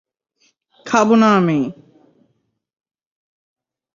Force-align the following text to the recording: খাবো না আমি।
খাবো 0.85 1.15
না 1.15 1.29
আমি। 1.37 1.59